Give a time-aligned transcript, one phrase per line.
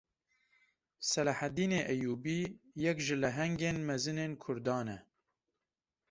[1.09, 2.39] Seleheddînê Eyyûbî,
[2.83, 4.97] yek ji lehengên mezinên Kurdan e